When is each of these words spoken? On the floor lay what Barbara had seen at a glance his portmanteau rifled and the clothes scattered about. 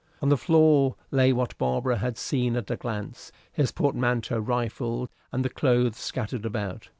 On 0.19 0.29
the 0.29 0.35
floor 0.35 0.95
lay 1.11 1.31
what 1.31 1.55
Barbara 1.59 1.97
had 1.97 2.17
seen 2.17 2.55
at 2.55 2.71
a 2.71 2.75
glance 2.75 3.31
his 3.51 3.71
portmanteau 3.71 4.39
rifled 4.39 5.09
and 5.31 5.45
the 5.45 5.47
clothes 5.47 5.97
scattered 5.97 6.43
about. 6.43 6.89